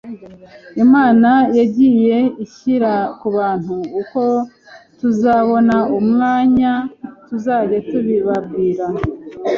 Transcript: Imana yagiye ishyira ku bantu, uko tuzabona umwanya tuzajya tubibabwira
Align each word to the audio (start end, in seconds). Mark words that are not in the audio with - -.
Imana 0.83 1.29
yagiye 1.57 2.17
ishyira 2.45 2.93
ku 3.19 3.27
bantu, 3.37 3.75
uko 4.01 4.21
tuzabona 4.99 5.75
umwanya 5.99 6.71
tuzajya 7.27 7.79
tubibabwira 7.89 8.85